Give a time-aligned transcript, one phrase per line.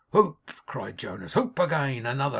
[0.11, 1.35] 'Whoop!' cried Jonas.
[1.35, 1.59] 'Whoop!
[1.59, 2.07] again!
[2.07, 2.29] another!